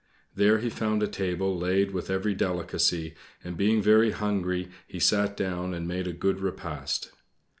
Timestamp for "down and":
5.37-5.87